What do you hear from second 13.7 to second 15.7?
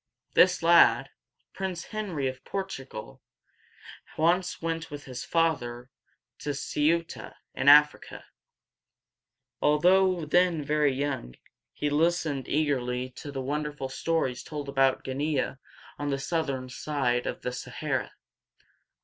stories told about Guin´ea,